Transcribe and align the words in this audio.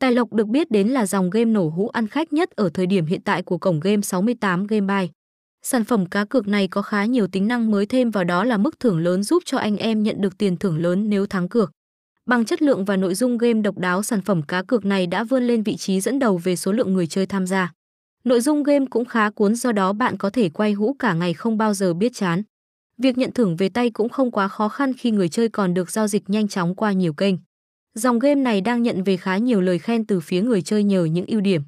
Tài 0.00 0.12
lộc 0.12 0.32
được 0.32 0.48
biết 0.48 0.70
đến 0.70 0.88
là 0.88 1.06
dòng 1.06 1.30
game 1.30 1.44
nổ 1.44 1.68
hũ 1.68 1.88
ăn 1.88 2.08
khách 2.08 2.32
nhất 2.32 2.50
ở 2.50 2.70
thời 2.74 2.86
điểm 2.86 3.06
hiện 3.06 3.20
tại 3.20 3.42
của 3.42 3.58
cổng 3.58 3.80
game 3.80 4.02
68 4.02 4.66
Game 4.66 4.80
Buy. 4.80 5.08
Sản 5.62 5.84
phẩm 5.84 6.06
cá 6.06 6.24
cược 6.24 6.48
này 6.48 6.68
có 6.68 6.82
khá 6.82 7.04
nhiều 7.04 7.26
tính 7.26 7.48
năng 7.48 7.70
mới 7.70 7.86
thêm 7.86 8.10
vào 8.10 8.24
đó 8.24 8.44
là 8.44 8.56
mức 8.56 8.80
thưởng 8.80 8.98
lớn 8.98 9.22
giúp 9.22 9.42
cho 9.46 9.58
anh 9.58 9.76
em 9.76 10.02
nhận 10.02 10.20
được 10.20 10.38
tiền 10.38 10.56
thưởng 10.56 10.78
lớn 10.78 11.10
nếu 11.10 11.26
thắng 11.26 11.48
cược. 11.48 11.72
Bằng 12.26 12.44
chất 12.44 12.62
lượng 12.62 12.84
và 12.84 12.96
nội 12.96 13.14
dung 13.14 13.38
game 13.38 13.60
độc 13.60 13.78
đáo, 13.78 14.02
sản 14.02 14.20
phẩm 14.20 14.42
cá 14.42 14.62
cược 14.62 14.84
này 14.84 15.06
đã 15.06 15.24
vươn 15.24 15.42
lên 15.42 15.62
vị 15.62 15.76
trí 15.76 16.00
dẫn 16.00 16.18
đầu 16.18 16.38
về 16.38 16.56
số 16.56 16.72
lượng 16.72 16.94
người 16.94 17.06
chơi 17.06 17.26
tham 17.26 17.46
gia. 17.46 17.72
Nội 18.24 18.40
dung 18.40 18.62
game 18.62 18.86
cũng 18.90 19.04
khá 19.04 19.30
cuốn 19.30 19.54
do 19.54 19.72
đó 19.72 19.92
bạn 19.92 20.16
có 20.16 20.30
thể 20.30 20.48
quay 20.48 20.72
hũ 20.72 20.96
cả 20.98 21.14
ngày 21.14 21.34
không 21.34 21.58
bao 21.58 21.74
giờ 21.74 21.94
biết 21.94 22.12
chán. 22.14 22.42
Việc 22.98 23.18
nhận 23.18 23.32
thưởng 23.32 23.56
về 23.56 23.68
tay 23.68 23.90
cũng 23.90 24.08
không 24.08 24.30
quá 24.30 24.48
khó 24.48 24.68
khăn 24.68 24.92
khi 24.98 25.10
người 25.10 25.28
chơi 25.28 25.48
còn 25.48 25.74
được 25.74 25.90
giao 25.90 26.08
dịch 26.08 26.30
nhanh 26.30 26.48
chóng 26.48 26.74
qua 26.74 26.92
nhiều 26.92 27.12
kênh. 27.12 27.34
Dòng 27.94 28.18
game 28.18 28.34
này 28.34 28.60
đang 28.60 28.82
nhận 28.82 29.04
về 29.04 29.16
khá 29.16 29.36
nhiều 29.36 29.60
lời 29.60 29.78
khen 29.78 30.06
từ 30.06 30.20
phía 30.20 30.42
người 30.42 30.62
chơi 30.62 30.84
nhờ 30.84 31.04
những 31.04 31.26
ưu 31.26 31.40
điểm. 31.40 31.62